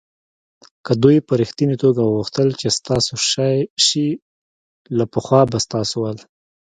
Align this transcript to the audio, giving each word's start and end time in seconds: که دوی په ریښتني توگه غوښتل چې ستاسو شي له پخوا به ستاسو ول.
که 0.85 0.93
دوی 1.03 1.17
په 1.27 1.33
ریښتني 1.41 1.75
توگه 1.81 2.03
غوښتل 2.15 2.47
چې 2.59 2.67
ستاسو 2.77 3.13
شي 3.87 4.07
له 4.97 5.05
پخوا 5.13 5.41
به 5.51 5.57
ستاسو 5.65 5.95
ول. 6.01 6.17